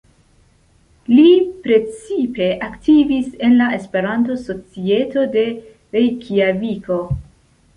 [1.09, 1.33] Li
[1.65, 5.45] precipe aktivis en la Esperanto-societo de
[5.99, 6.99] Rejkjaviko.